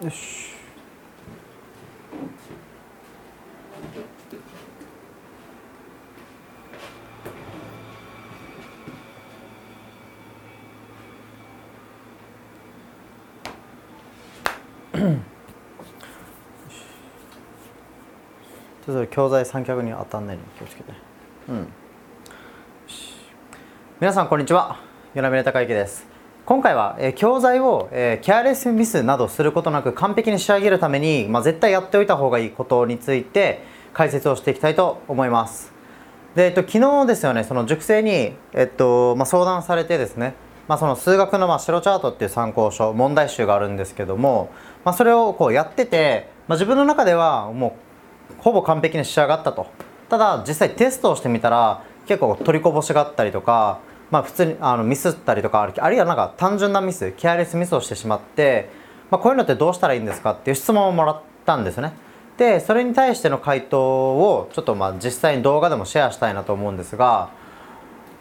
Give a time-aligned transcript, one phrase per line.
[0.00, 0.54] よし。
[18.84, 20.92] それぞれ教材三脚に当たんないように気をつけて。
[21.48, 21.68] うん。
[24.00, 24.78] 皆さんこんにちは。
[25.14, 26.17] 与那嶺孝之です。
[26.48, 33.62] 今回は、え、教材を、え、ケアレスミスなどすることなく完璧に仕上げるために、まあ、絶対やっておいた方がいいことについて
[33.92, 35.74] 解説をしていきたいと思います。
[36.34, 40.36] で、えっと、昨日ですよねその塾生に、えっとまあ、相談されてですね
[40.68, 44.48] まあ、その数学のまあ白チャートっていう参考書問題集があるんですけども、
[44.86, 47.76] まあ、それをこうやってて、まあ、自分の中ではも
[48.30, 49.66] うほぼ完璧に仕上がったと。
[50.08, 53.80] ただ実際テストをしてみたら結構取りこぼしがあったりとか、
[54.10, 58.70] まあ、普通にあのミスったりとかあるいはなんか単純なミスケアレスミスをしてしまって、
[59.10, 61.92] まあ、こういうのってどうしたらいいんですかっていう質問をもらったんですね。
[62.36, 67.30] でそれに対しての回答をちょっとまあ実際に動画でもシェアしたいなと思うんですが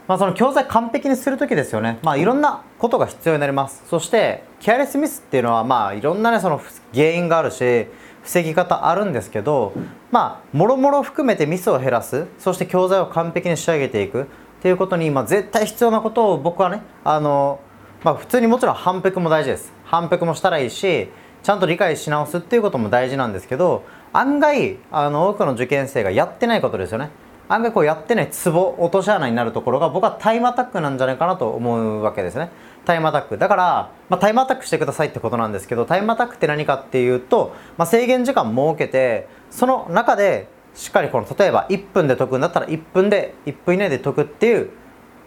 [0.08, 3.84] まあ、その教材完璧にする時ですよね、まあ、いろんなことが必要になります。
[3.90, 6.62] そしてケアレスミスっていうのはまあいろんなねその
[6.94, 7.88] 原因があるし
[8.24, 9.74] 防ぎ方あるんですけど
[10.12, 12.26] まあもろもろ含めてミスを減らす。
[12.40, 14.28] そして教材を完璧に仕上げていく。
[14.60, 17.60] っていうことに、まあ、絶対必要なことを僕はねあの、
[18.04, 19.72] まあ、普通にもちろん反復も大事です。
[19.86, 21.10] 反復もしたらいいし
[21.44, 27.10] ちゃんと理解し直すっていうことも大事なんですけど案外あの多くの受験生がやってないことですよね。
[27.50, 32.50] 案外こうやってないツボ落とし穴になるところが僕はタイムアタックなんじゃないかなと思うわけですね。
[32.84, 33.38] タイムアタック。
[33.38, 44.70] だから、まあ、タイムアタックしてくださいってことなんですけどタイムアタックって何かっていうと、まあ、制限時間設けてその中でしっかりこの例えば1分で解くんだったら1分で1分以内で解くっていう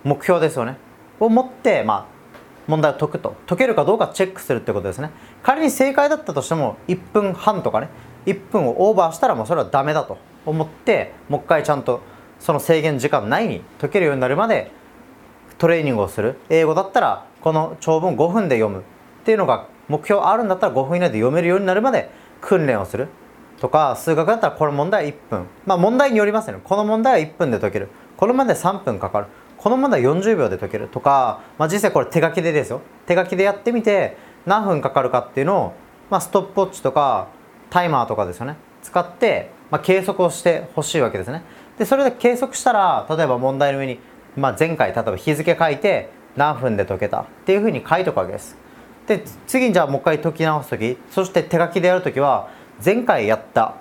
[0.05, 0.77] 目標ですよね。
[1.19, 2.21] を持ってまあ
[2.69, 3.35] 問題を解くと。
[3.49, 5.11] 解けるかどうかチェックするってことですね。
[5.43, 7.89] 仮に正解だったとしても1分半とかね
[8.27, 12.01] 1分をオーバーしたらもうそれはダメだと思ってもう一回ちゃんと
[12.39, 14.71] その制限時間内に解けるようになるまで
[15.59, 16.39] トレーニングをする。
[16.49, 18.85] 英語だったらこの長文5分で読むっ
[19.25, 22.09] ていうのが目標あるんだったら5分以内で読めるようになるまで
[22.41, 23.09] 訓練をする。
[23.61, 25.47] とか数学だったらこの問題は1分。
[25.67, 26.61] まあ問題によりますよね。
[26.65, 27.89] この問題は1分で解ける。
[28.17, 29.27] この問題3分かかる。
[29.59, 30.89] この問題は40秒で解ける。
[30.89, 32.81] とか、まあ、実際これ手書きでですよ。
[33.07, 34.17] 手書きでやってみて
[34.47, 35.73] 何分かかるかっていうのを、
[36.09, 37.29] まあ、ストップウォッチとか
[37.69, 38.57] タイマーとかですよね。
[38.83, 41.43] 使って、まあ、計測をしてほしいわけですね。
[41.79, 44.01] でそれで計測したら例えば問題の上に、
[44.37, 48.57] まあ、前回例えば日付書いて何分で解けたっていうふうに書いとくわけです。
[49.07, 52.49] で次にじゃあもう一回解き直す時そして手書きでやる時は
[52.85, 53.77] 前回やった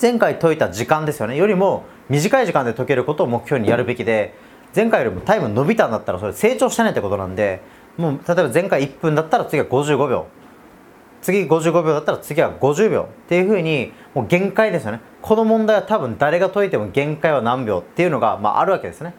[0.00, 1.36] 前回解いた時間ですよね。
[1.36, 4.34] よりも短い時間で解けることを目標にやるべきで
[4.74, 7.60] 前回よりもタイム伸びたんだったらそれ成長してないってことなんで
[7.96, 10.26] もう例えば前回1分だったら次は55秒。
[11.22, 13.08] 次55秒だったら次は50秒。
[13.24, 15.00] っていうふうにもう限界ですよね。
[15.20, 19.14] この問題は多分誰が解いても限界は何秒っていうのが、まあ、あるわけですね。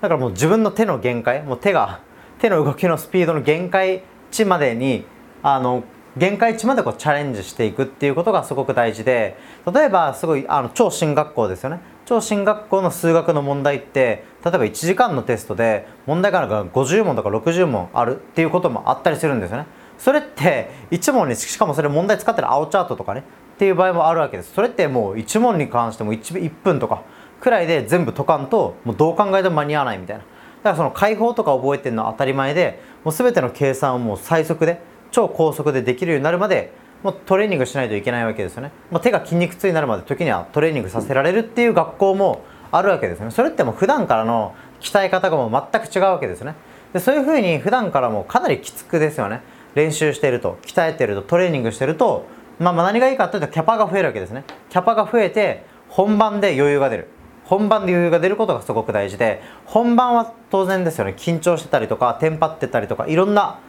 [0.00, 2.00] だからもう自分の手の限界もう手が
[2.38, 5.06] 手の動きのスピードの限界値までに
[5.42, 5.84] あの
[6.16, 9.36] 限界値までこうチャレンジしていくっていうことがすごく大事で
[9.70, 11.80] 例えばすごいあの超進学校ですよね。
[12.06, 19.66] 超進学校の数学の問題って例えば1時間のテストで問題が50問とか60問あるっていうこともあったりするんですよね。
[19.98, 23.24] それって1問にしかもそれ問題使ってる青チャートとかね
[23.54, 24.54] っていう場合もあるわけです。
[24.54, 27.02] それってもう1問に関しても 1, 1分とか
[27.40, 30.22] くらいで全部解かんともうどう考えても間に合わないみたいな。
[30.22, 30.26] だ
[30.62, 34.80] からその解放とか覚えてるのは当たり前でもう全ての計算をもう最速で
[35.16, 36.72] 超高速でできるようになるまで
[37.02, 38.70] もうトレーニングしないといけないわけですよね。
[38.90, 43.30] もう手が筋肉痛になるまで時にはトレーニングさせられるっていう学校もあるわけですね。
[43.30, 46.54] それってもう普段からの鍛え方がもう全く違うわけですね。
[46.92, 49.40] でそういうふうに普段からもかなりきつくですよね。
[49.74, 52.26] 練習してると鍛えてるとトレーニングしてると、
[52.58, 54.44] まあ、何がいいかというとキャパが増えるわけですね。
[54.68, 57.08] キャパが増えて本番で余裕が出る。
[57.44, 61.14] 本番で余裕が出ることがすごく大事で本番は当然ですよね。
[61.16, 63.60] 緊張してたりとかテンパってたりとかいろんな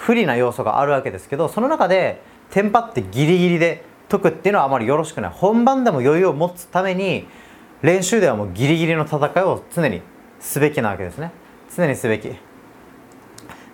[0.00, 5.30] 不利な要素があるわけですけどその中でテンパってギリギリで解くっていうのはあまりよろしくない。
[5.32, 7.28] 本番でも余裕を持つために
[7.82, 10.02] 練習ではもうギリギリの戦いを常に
[10.40, 11.30] すべきなわけですね。
[11.76, 12.28] 常にすべき。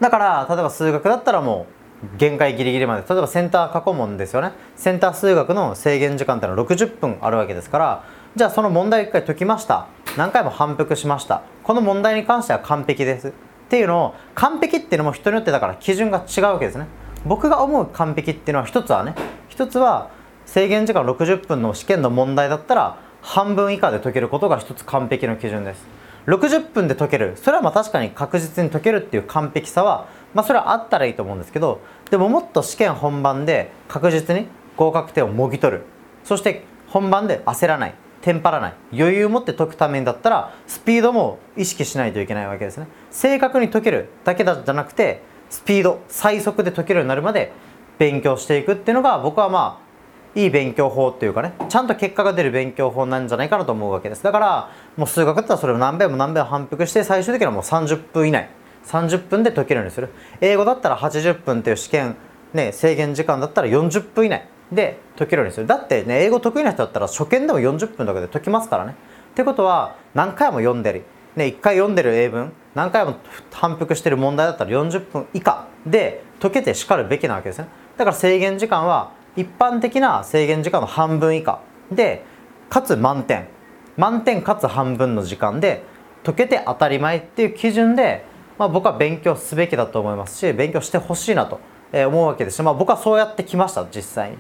[0.00, 1.66] だから例えば数学だったらも
[2.14, 3.04] う限界ギリギリまで。
[3.08, 4.52] 例えばセンター過去問ですよね。
[4.74, 9.86] センター数学の制限時間っていうのは60分あるわけですからじゃあその問題を1回解きました。
[10.18, 11.42] 何回も反復しました。
[11.62, 13.45] この問題に関しては完璧です。
[13.66, 16.86] っていうのを完璧っていうのも人によってだから基準が違うわけですね。
[17.24, 19.14] 僕が思う完璧っていうのは一つはね
[19.48, 20.10] 一つは
[20.44, 25.84] 制限時間60分の試験の問題だったら半分以下で解けることが一つ完璧の基準です。
[26.26, 27.36] 60分で解ける。
[27.36, 31.80] それはまあ確かに確実に解けるっていう完璧さは、まあ、それはあったらいいと思うんですけど
[32.10, 34.46] でももっと試験本番で確実に
[34.76, 35.82] 合格点をもぎ取る。
[36.22, 37.94] そして本番で焦らない。
[38.26, 38.74] テンパらない。
[38.92, 42.88] 余裕を持って解くためにだったらスピードも意識しないといけないわけですね。
[43.12, 47.52] 正確に解けるだけじゃなくてスピード最速で解けるようになるまで
[47.98, 51.52] 勉強していくっていうのが僕はまあいい勉強法っていうかね。
[51.68, 54.24] ちゃんと結果が出る勉強法なんじゃないかなと思うわけです。
[54.24, 58.50] だからもう数学だったらそれを何倍も何倍も反復して最終的にはもう30分以内。
[58.86, 60.08] 30分で解けるようにする。
[60.40, 62.16] 英語だったら80分っていう試験、
[62.54, 64.48] ね、制限時間だったら40分以内。
[64.72, 65.66] で解けるようにする。
[65.66, 68.94] だってね英語得意な人だったら初見でも40分とかで解きますからね。
[69.32, 71.04] ってことは何回も読んでる、
[71.36, 72.52] ね、1回読んでる英文。
[72.74, 73.16] 何回も
[73.52, 77.68] 反復してる問題だったら40分以下で解けてしかるべきなわけですね。
[77.96, 81.60] だから制限時間は一般的な制限時間の半分以下
[81.90, 82.24] で
[82.68, 83.48] かつ満点。
[83.96, 85.82] 満点かつ半分の時間で
[86.22, 88.24] 解けて当たり前っていう基準で、
[88.58, 91.60] まあ、僕は勉強すべきだと思いますし勉強してほしいなと
[91.92, 92.56] 思うわけです。
[92.56, 94.38] し、まあ、僕はそうやってきました実際に。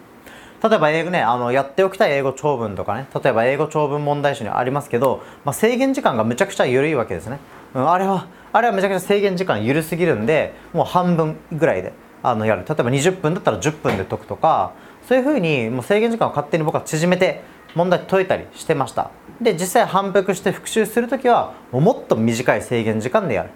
[0.62, 7.38] 例えば英語ねあのやっておきたい英語長文とかね例えば英語長文問題集にありますけど、まあ、制限時間がむちゃくちゃ緩いわけですね、
[7.74, 11.92] うん、あれはあれはめちゃくちゃ制限時間緩すぎるんでもう半分ぐらいで
[12.22, 12.64] あのやる。
[12.66, 14.72] 例えば20分だったら10分で解くとか
[15.06, 17.42] そういうふうにもう制限時間を勝手に僕は縮めて
[17.74, 19.10] 問題解いたりしてました。
[19.40, 23.50] で実際反復して復習する時はもっと短い制限時間でやる、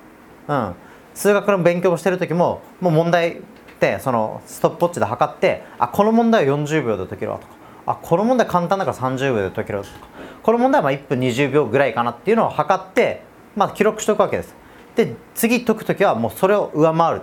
[0.49, 0.75] うん、
[1.15, 3.41] 数学の勉強をしてる時ももう問題
[3.81, 7.55] ってそのストップウォッチで測ってあこの問題は40秒で解けるわとか
[7.87, 9.97] あこの問題簡単だから30秒で解けるわとか
[10.43, 13.23] この問題はま1分20秒ぐらいかなっていうのを測って、
[13.57, 14.55] まあ、記録しておくわけです。
[14.97, 17.23] で次解く時はもうそれを上回る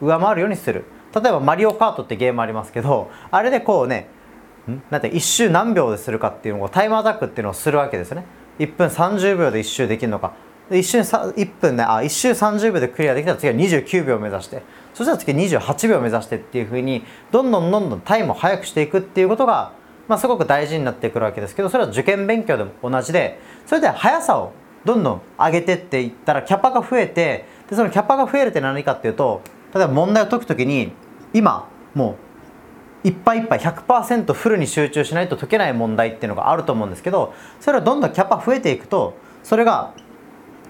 [0.00, 0.84] 上回るようにする。
[1.14, 4.08] 例えばマリオカートってゲームありますけどあれでこうね
[4.90, 8.24] なんて1周何秒でするかっていうのをタイムアタックっていうのをするわけですね。
[8.58, 10.34] 1分30秒で1周できるのか。
[10.70, 14.62] 一瞬1分ねあ1周30秒でクリアできたら次は29秒を目指して。
[14.98, 19.72] そしたら次28秒を目指してっていうふうにどんどんどんどんタイムを速くしていくっていうことが、
[20.08, 24.52] まあ、すごく大事になってくるわけですけどそれは受験勉強でも同じでそれで速さを
[24.84, 29.40] どんどん上げてっていったらキャパが増えてでそのキャパが増えるって何かっていうと
[29.72, 30.90] 例えば問題を解くときに
[31.32, 32.16] 今も
[33.04, 39.14] ういっぱいいっぱい100%フルに集中しないと解けない問題っていうのがあると思うんですけどそれはどんどんキャパ増えていくと
[39.44, 39.94] それが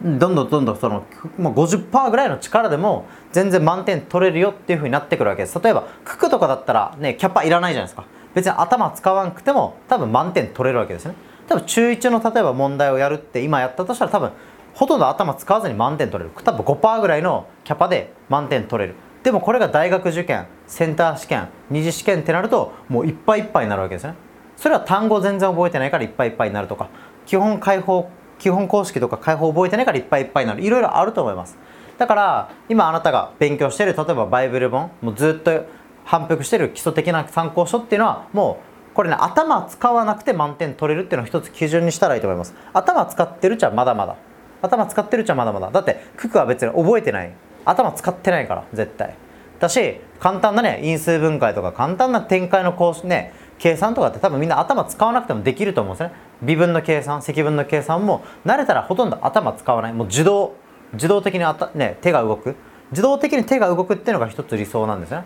[0.03, 1.05] どんどんどんどんその
[1.39, 5.61] もう50%ぐらいの力でも全然満点取れるよっていうふうになってくるわけです。
[5.61, 8.05] 例えば九九とかだったらねキャパいらないじゃないですか。
[8.35, 11.15] 別に頭使わなくても多分満点取れるわけですね。
[11.49, 14.31] 多分中1の例えば問題をやるって今やったとしたら多分
[14.75, 16.37] ほとんど頭使わずに満点取れる。
[16.45, 18.95] 多分5%ぐらいのキャパで満点取れる。
[19.25, 24.15] でもこれが大学受験センター試験二次試験ってなるともういっぱいいっぱいになるわけですね。
[24.57, 26.89] それは単語全然覚えてないからいっぱいいっぱいになるとか
[27.27, 30.63] 基本解放基本公式とか解放覚えてないからいっぱいいっぱいになる。
[30.63, 31.59] いろいろあると思います。
[31.99, 35.67] だから今あなたが勉強してる例えばバイブル本もうずっと
[36.05, 38.61] 反復してる基礎的な参考書っていうのはも
[38.93, 42.55] うこれね頭使わなくて満点取れるっていうのを一つ基準にしたらいいと思います。
[42.73, 44.17] 頭使ってるじゃまだまだ。
[44.63, 45.71] 頭使ってるじゃまだまだ。
[45.71, 47.33] だって九九は別に覚えてない
[47.65, 49.15] 頭使ってないから絶対。
[49.59, 56.13] だし簡単なね因数分解とか簡単な展開の公式ね計算とかって多分みんな頭使わなくてもできると思うんですね。
[56.43, 59.93] 微分の計算積分の計算も慣れたらほとんど頭使わない。
[59.93, 60.55] もう自動
[60.93, 62.57] 自動的にあた、ね、手が動く。
[62.91, 65.25] 自動的に手が動くっていうのが一つ理想なんですね。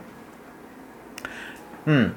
[1.87, 2.17] うん。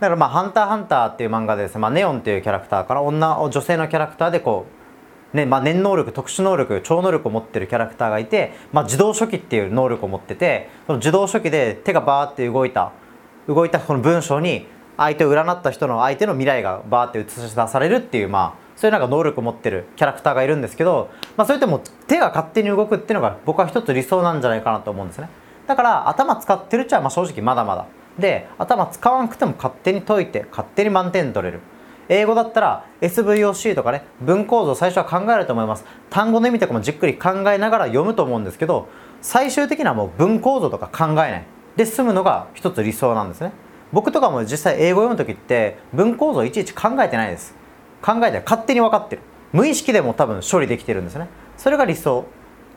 [0.00, 4.84] だからまあ「ハンターハンター」っていう漫画でですね、まあ、ネオンっていうキャラクターから女女性のキャラクターでこう
[5.34, 12.92] ねまあ、念能力特殊能力超能力を持ってるキャラクターがいて、まあ、自動書記っていう能力を持っててその自動書記で手がバーって動いた。
[13.48, 25.28] 動いたこの文章に相手を占った人の相手の未来がバーって映し出されるっていうまあそういうなんか能力を持ってるキャラクターがいるんですけど、まあ、それっても手が勝手に動くっていうのが僕は一つ理想なんじゃないかなと思うんですね。
[25.66, 27.86] だから頭使ってるっちゃまあ正直まだまだ。
[28.18, 31.60] で頭使わなくても勝手に解いて勝手に満点取れる。
[32.08, 35.84] 英語だったら SVOC とかね文構造最初は考えると思います。
[36.10, 38.88] 単語の意味とかもじっくり考えながら読むと思うんですけど
[39.22, 41.46] 最終的にはもう文構造とか考えない。
[41.76, 43.52] で済むのが一つ理想なんですね。
[43.92, 47.54] 僕とかも実際英語読む時って文構造いちいち考えてないです。
[48.02, 49.22] 考えて勝手に分かってる。
[49.52, 51.28] 無意識でも多分処理できてるんですね。
[51.56, 52.26] それが理想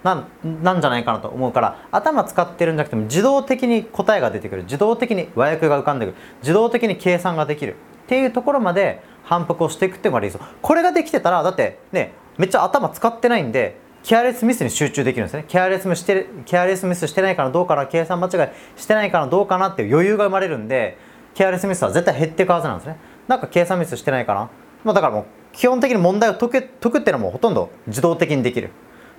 [0.03, 0.27] なん
[0.63, 4.63] なんじゃないかなと思うから頭使ってるんじゃなくても自動的に答えが出てくる。
[4.63, 6.15] 自動的に和訳が浮かんでくる。
[6.41, 7.75] 自動的に計算ができる。
[8.05, 10.39] っていうところまで反復をしていくっていうのが理想。
[10.61, 13.75] これができてたらだってねめっちゃ頭使ってないんで
[14.07, 15.43] ケアレスミスに集中できるんですね。
[15.49, 20.97] ケアレスミスしてケアレスミスしてないかなどうかな計算間違いしてないかなどうかなっていう余裕が生まれるんで
[21.35, 22.95] ケアレスミスは絶対減っていくはずなんですね。
[23.27, 24.49] なんか計算ミスしてないかな、
[24.85, 28.69] まあ、だからもう基本的に問題を解け解くっていうのはもうほとんど自動的にできる。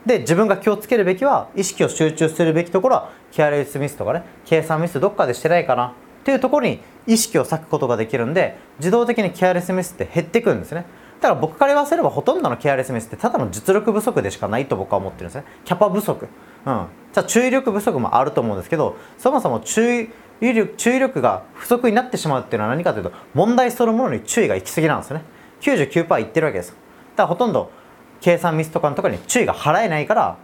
[0.07, 5.93] で自分が気をつけるべきは意識を集中するべきところはケアレスミスとかね計算ミスどっかでしてないかなっ
[6.25, 10.87] ていうところに意識を割くことができるんで自動的にケアレスミスって減ってくんですね。
[11.21, 15.45] だから僕から言わせればほとんどのケアレスミスってただの実力不足でしかないと僕は思ってるんですね。
[15.65, 20.09] キャパ不足、うん、じゃあ注意力不足もあると思うんですけどそもそも注意
[20.41, 25.25] 力注意力が不足になってしまうっていうのは何かというと問題そのものに注意が行き過ぎなんですよね
[25.61, 27.71] 99%いってるわけですだからほとんど
[28.21, 30.39] 計算ミスとかのところに注意が払えないから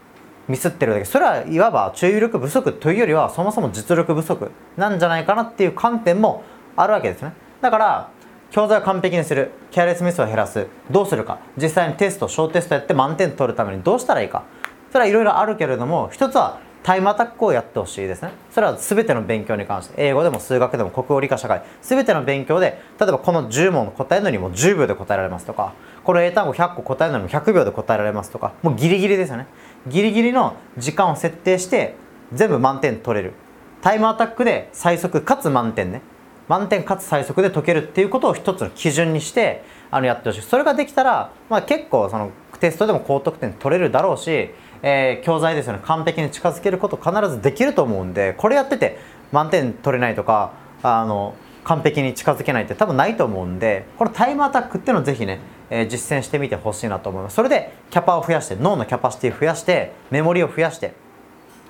[0.48, 1.04] ミスってるだけ。
[1.04, 6.42] それはいわば注意力不足というよりはそもそも実力不足なんじゃないかなっていう観点も
[6.76, 7.32] あるわけですね。
[7.60, 8.10] だから
[8.54, 9.50] 教材を完璧にする。
[9.72, 10.68] ケアレスミスを減らす。
[10.88, 11.40] どうするか。
[11.60, 14.44] 実際にテスト小テストやって満点取るためにどうしたらいいか。
[14.92, 18.30] それはいろいろあるけれども一つはタイムアタックをやってほしいですね。
[18.52, 19.94] それは全ての勉強に関して。
[19.96, 21.64] 英語でも数学でも国語理科社会。
[21.82, 25.72] 全ての勉強で例えばこの10問答えるのにも10秒で答えられますとか。
[26.04, 28.52] この英単語100個答えるのにも100秒で答えられますとか。
[28.62, 29.48] もうギリギリですよね。
[29.88, 31.96] ギリギリの時間を設定して
[32.32, 33.32] 全部満点取れる。
[33.82, 36.02] タイムアタックで最速かつ満点ね。
[36.48, 40.42] 満点かつ最速で解けるっていうことを一つの基準にしてあのやってほしい。
[40.42, 42.30] それができたら、まあ、結構その
[42.64, 44.50] テストでも高得点取れるだろうし、
[44.82, 45.80] えー、教材ですよね。
[45.84, 48.98] 完璧に近づけること必ずできると思うんでこれやってて
[49.32, 51.34] 満点取れないとかあの
[51.64, 57.36] 完璧に近づけないって多分ないと思うんでこのタイムアタックっていうのをぜひね、えー、実践してみてほしいなと思います。
[57.36, 60.94] それでキャパを増やして脳のキャパシティ増やしてメモリを増やして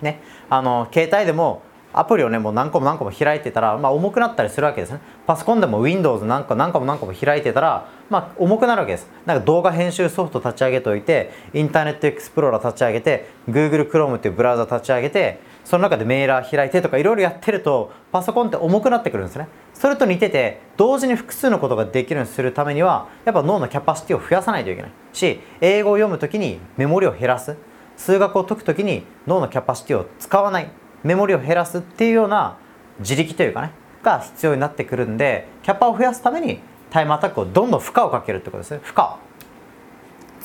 [0.01, 0.21] ね。
[0.49, 1.63] あの携帯でも
[1.95, 5.01] アプリをねもう何個も何個も開いてたら、まあ、重くなったりするわけですね。
[5.27, 9.09] パソコンでも Windows 何個何個も何個も開いてたら、まあ、重くなるわけです。
[9.25, 19.49] なんか動画編集ソフト立ち上げておいてインターネットエクスプローラー立ち上げて Google Chrome っていうブラウザ立ち上げてその中でメーラー開いてとかいろいろやってるとパソコンって重くなってくるんですね。
[19.73, 24.93] それと似てて同時に複数のことができるようにするためにはやっぱ脳のキャパシティを増やさないといけない。
[25.13, 27.57] し英語を読む時にメモリを減らす。
[27.97, 30.69] 数学を解く時に脳のキャパシティを使わない。
[31.05, 32.59] メモリを減らすっていうような
[32.99, 33.71] 自力というかね
[34.03, 39.05] が必要になってくるんでキャパを増やすためにタイムアタックをどんどん負荷をかけるってことですね負荷。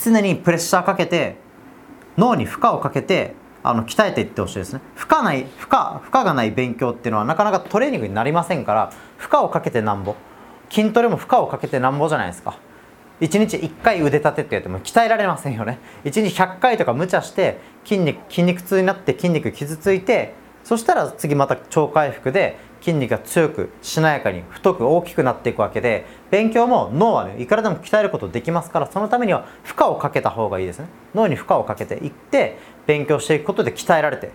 [0.02, 1.36] 常にプレッシャーかけて
[2.18, 4.82] 脳に負荷をかけてあの鍛えていってほしいですね。
[4.96, 10.16] 負荷ない負荷負荷がない勉強っていうのはなかなかトレーニングになりませんから負荷をかけてなんぼ。
[10.70, 12.58] 筋トレも負荷をかけてなんぼじゃないですか。
[13.22, 15.80] 1日1回腕立てってやっても鍛えられませんよね。
[16.06, 30.88] 1日100回とか無茶して筋肉筋肉痛になって筋肉傷ついてそしたら次また超回復で筋肉が強くしなやかに太く大きくなっていくわけで勉強も脳はねいくらでも鍛えることできますからそのためには負荷をかけた方がいいですね。
[31.14, 34.32] 脳に負荷をかけていって勉強していくことで鍛えられて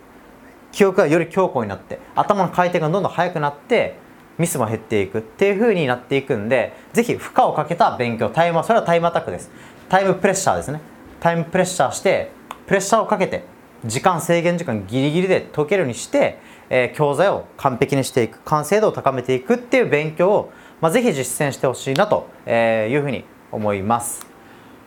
[0.72, 3.96] 記憶がより強固になって頭の回転がどんどん速くなって
[4.38, 9.50] ミスも減っていくっていう風になっていくんでぜひ負荷をかけた勉強タイムそれはタイムアタックです。
[9.88, 10.80] タイムプレッシャーですね。
[11.20, 12.30] タイムプレッシャーして
[12.66, 13.44] プレッシャーをかけて
[13.84, 16.38] 時間制限時間ギリギリで解けるようにして、
[16.70, 24.34] えー、教材を完璧にしていく完成度を高めていくっていう勉強を、まあ、ぜひ実践してほしいなというふうに思います。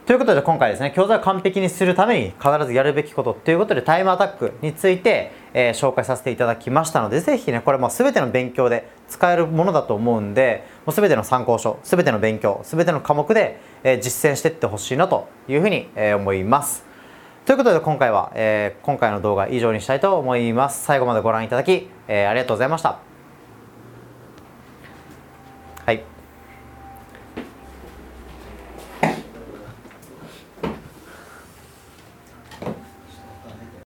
[0.08, 16.87] ということで今回ですね教材を完璧にするために必ずやるべきことっていうことでタイムアタックについて、えー、紹介させていただきましたのでぜひねこれも全ての勉強で使えるものだと思うんでもう全ての参考書全ての勉強全ての科目で、えー、実践していってほしいなというふうに、えー、思います。
[17.48, 20.84] ということで今回は、えー、今回の動画以上にしたいと思います。
[20.84, 23.06] 最後までご覧いただき、えー、ありがとうございました。